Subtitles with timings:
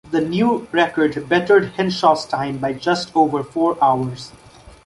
[0.09, 4.31] The new record bettered Henshaw's time by just over four hours.